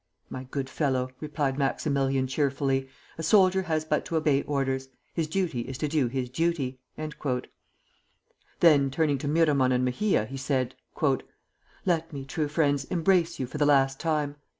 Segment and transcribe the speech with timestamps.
[0.31, 5.59] "My good fellow," replied Maximilian, cheerfully, "a soldier has but to obey orders; his duty
[5.61, 6.79] is to do his duty."
[8.61, 10.73] Then, turning to Miramon and Mejia, he said:
[11.85, 14.37] "Let me, true friends, embrace you for the last time!"